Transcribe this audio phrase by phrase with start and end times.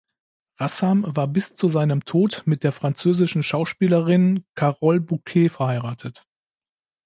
[0.57, 6.25] Rassam war bis zu seinem Tod mit der französischen Schauspielerin Carole Bouquet verheiratet.